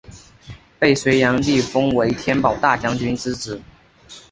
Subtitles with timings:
[0.79, 3.61] 被隋炀帝封为天保大将军之职。